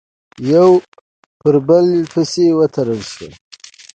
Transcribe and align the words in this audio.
یو 0.53 0.69
پر 1.41 1.55
بل 1.67 1.87
پسې 2.11 2.45
وتړل 2.59 3.01
شول، 3.11 3.33